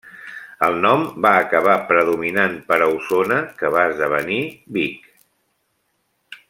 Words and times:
El 0.67 0.77
nom 0.85 1.03
va 1.25 1.33
acabar 1.41 1.75
predominant 1.91 2.57
per 2.71 2.81
Ausona 2.87 3.37
que 3.61 3.71
va 3.77 3.87
esdevenir 3.91 4.41
Vic. 4.79 5.09